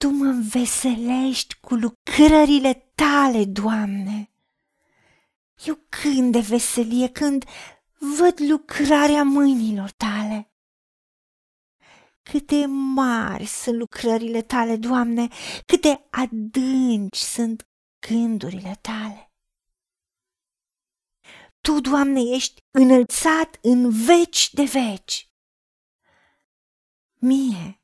[0.00, 4.30] Tu mă înveselești cu lucrările tale, Doamne.
[5.64, 7.44] Eu când de veselie, când
[8.18, 10.52] văd lucrarea mâinilor tale.
[12.22, 15.28] Câte mari sunt lucrările tale, Doamne,
[15.66, 17.68] câte adânci sunt
[18.08, 19.32] gândurile tale.
[21.60, 25.30] Tu, Doamne, ești înălțat în veci de veci.
[27.14, 27.79] Mie,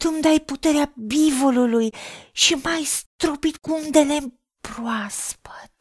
[0.00, 1.94] Tu îmi dai puterea bivolului
[2.32, 5.72] și mai stropit cu un de lemn proaspăt.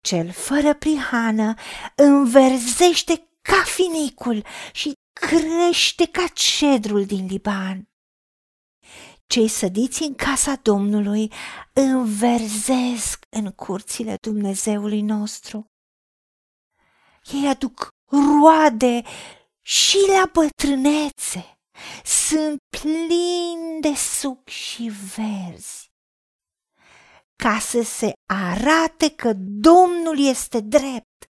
[0.00, 1.54] Cel fără prihană
[1.96, 7.88] înverzește ca finicul și crește ca cedrul din Liban.
[9.26, 11.32] Cei sădiți în casa Domnului
[11.72, 15.64] înverzesc în curțile Dumnezeului nostru.
[17.32, 17.88] Ei aduc
[18.40, 19.02] roade
[19.60, 21.57] și la bătrânețe,
[22.04, 25.92] sunt plini de suc și verzi,
[27.36, 31.30] ca să se arate că Domnul este drept.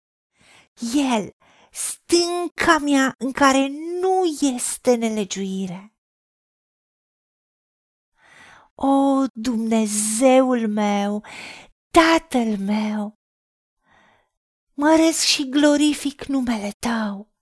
[0.95, 1.31] El,
[1.71, 3.69] stânca mea în care
[4.01, 5.97] nu este nelegiuire.
[8.75, 11.25] O, Dumnezeul meu,
[11.91, 13.19] Tatăl meu,
[14.75, 17.33] măresc și glorific numele Tău.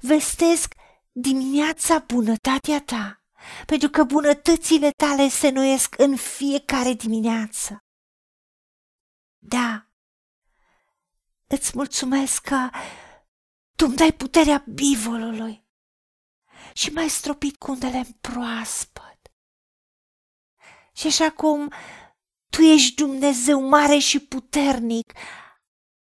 [0.00, 0.74] Vestesc
[1.20, 3.22] dimineața bunătatea Ta,
[3.66, 7.78] pentru că bunătățile Tale se noiesc în fiecare dimineață.
[9.38, 9.86] Da,
[11.46, 12.68] îți mulțumesc că
[13.76, 15.66] Tu îmi dai puterea bivolului
[16.72, 19.18] și mai stropit cu undele în proaspăt
[20.98, 21.72] și așa cum
[22.50, 25.12] tu ești Dumnezeu mare și puternic,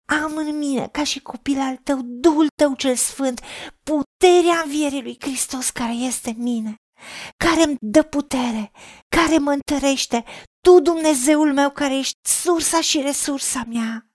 [0.06, 3.42] am în mine, ca și copil al tău, Duhul tău cel sfânt,
[3.84, 6.75] puterea învierii lui Hristos care este în mine,
[7.38, 8.72] care îmi dă putere,
[9.16, 10.23] care mă întărește,
[10.59, 14.09] tu, Dumnezeul meu, care ești sursa și resursa mea.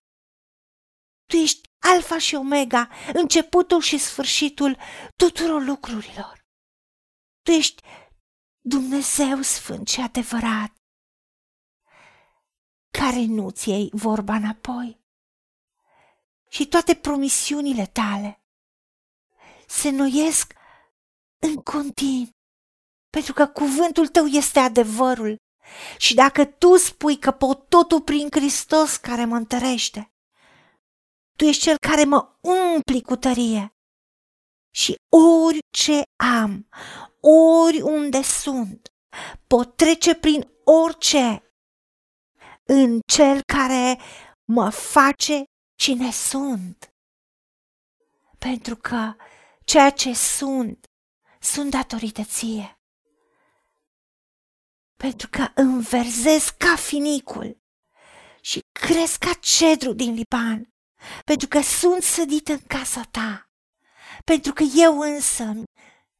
[1.26, 1.60] Tu ești
[1.94, 4.76] alfa și omega, începutul și sfârșitul
[5.16, 6.38] tuturor lucrurilor.
[7.42, 7.82] Tu ești
[8.60, 10.72] Dumnezeu sfânt și adevărat,
[12.98, 14.99] care nu-ți iei vorba înapoi.
[16.52, 18.42] Și toate promisiunile tale
[19.66, 20.52] se noiesc
[21.38, 22.28] în continuu,
[23.10, 25.36] pentru că cuvântul tău este adevărul.
[25.98, 30.12] Și dacă tu spui că pot totul prin Hristos care mă întărește,
[31.36, 33.74] tu ești cel care mă umpli cu tărie.
[34.74, 34.94] Și
[35.46, 36.68] orice am,
[37.64, 38.88] oriunde sunt,
[39.46, 41.54] pot trece prin orice
[42.64, 43.98] în cel care
[44.44, 45.44] mă face
[45.80, 46.94] cine sunt.
[48.38, 49.14] Pentru că
[49.64, 50.86] ceea ce sunt,
[51.40, 52.80] sunt datorită ție.
[54.96, 57.58] Pentru că înverzez ca finicul
[58.40, 60.74] și cresc ca cedru din Liban,
[61.24, 63.50] pentru că sunt sădit în casa ta,
[64.24, 65.62] pentru că eu însă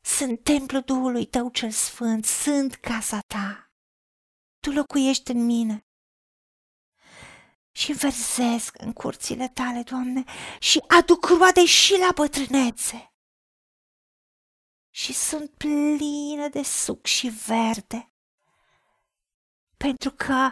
[0.00, 3.70] sunt templul Duhului tău cel sfânt, sunt casa ta.
[4.60, 5.84] Tu locuiești în mine.
[7.72, 10.24] Și versesc în curțile tale, Doamne,
[10.58, 13.12] și aduc roade și la bătrânețe.
[14.92, 18.12] Și sunt plină de suc și verde,
[19.76, 20.50] pentru că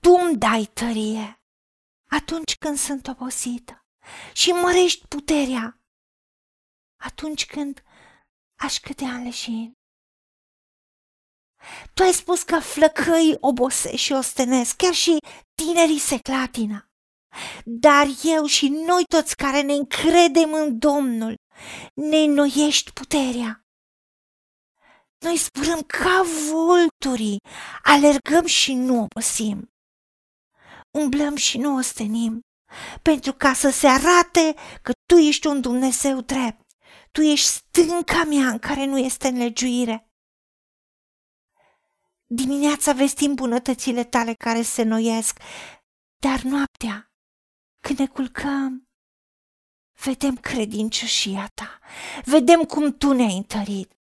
[0.00, 1.42] Tu îmi dai tărie
[2.10, 3.86] atunci când sunt obosită
[4.32, 5.80] și mărești puterea
[6.96, 7.82] atunci când
[8.58, 9.72] aș cădea în leșin.
[11.94, 15.16] Tu ai spus că flăcăii obosesc și ostenesc, chiar și
[15.70, 16.90] tinerii se clatină.
[17.64, 21.34] Dar eu și noi toți care ne încredem în Domnul,
[21.94, 23.64] ne înnoiești puterea.
[25.24, 27.40] Noi spurăm ca vulturii,
[27.82, 29.72] alergăm și nu obosim.
[30.98, 32.40] Umblăm și nu ostenim,
[33.02, 36.70] pentru ca să se arate că Tu ești un Dumnezeu drept
[37.12, 40.09] tu ești stânca mea în care nu este înlegiuire.
[42.32, 45.38] Dimineața vestim bunătățile tale care se noiesc,
[46.20, 47.12] dar noaptea,
[47.82, 48.88] când ne culcăm,
[50.04, 51.78] vedem credincioșia ta,
[52.24, 53.92] vedem cum tu ne-ai întărit,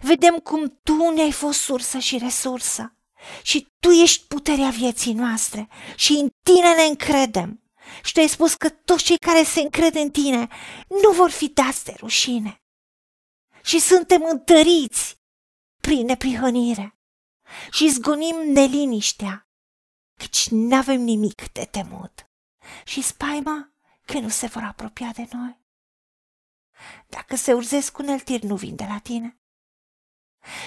[0.00, 2.96] vedem cum tu ne-ai fost sursă și resursă.
[3.42, 7.62] Și tu ești puterea vieții noastre și în tine ne încredem.
[8.04, 10.48] Și tu ai spus că toți cei care se încred în tine
[10.88, 12.62] nu vor fi dați de rușine.
[13.62, 15.16] Și suntem întăriți
[15.80, 16.97] prin neprihănire
[17.70, 19.48] și zgonim neliniștea,
[20.14, 22.30] căci n-avem nimic de temut
[22.84, 23.72] și spaima
[24.04, 25.60] că nu se vor apropia de noi.
[27.06, 29.40] Dacă se urzesc uneltiri, nu vin de la tine.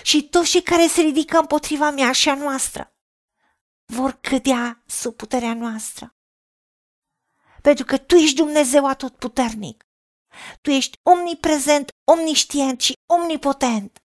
[0.04, 2.95] și toți cei care se ridică împotriva mea și a noastră
[3.86, 6.16] vor cădea sub puterea noastră.
[7.62, 9.86] Pentru că Tu ești Dumnezeu atotputernic.
[10.62, 14.04] Tu ești omniprezent, omniștient și omnipotent.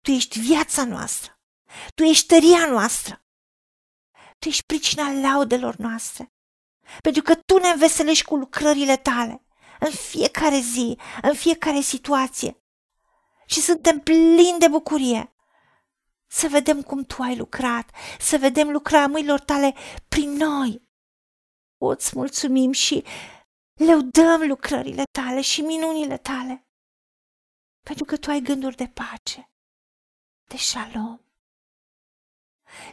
[0.00, 1.35] Tu ești viața noastră.
[1.94, 3.24] Tu ești tăria noastră.
[4.38, 6.32] Tu ești pricina laudelor noastre.
[7.02, 9.46] Pentru că Tu ne înveselești cu lucrările Tale
[9.80, 12.60] în fiecare zi, în fiecare situație.
[13.46, 15.34] Și suntem plini de bucurie
[16.26, 19.74] să vedem cum Tu ai lucrat, să vedem lucrarea mâinilor Tale
[20.08, 20.88] prin noi.
[21.78, 23.04] O, îți mulțumim și
[23.74, 26.66] lăudăm lucrările Tale și minunile Tale.
[27.82, 29.50] Pentru că Tu ai gânduri de pace,
[30.48, 31.25] de shalom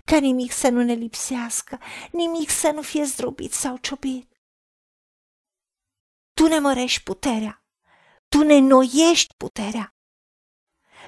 [0.06, 1.80] ca nimic să nu ne lipsească,
[2.12, 4.32] nimic să nu fie zdrobit sau ciobit.
[6.34, 7.64] Tu ne mărești puterea,
[8.28, 9.94] tu ne noiești puterea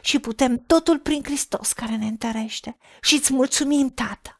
[0.01, 4.39] și putem totul prin Hristos care ne întărește și îți mulțumim, Tată.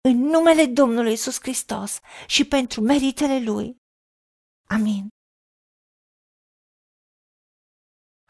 [0.00, 3.76] În numele Domnului Isus Hristos și pentru meritele Lui.
[4.68, 5.08] Amin.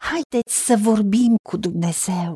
[0.01, 2.35] Haideți să vorbim cu Dumnezeu